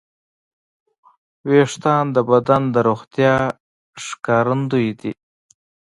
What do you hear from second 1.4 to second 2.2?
وېښتيان د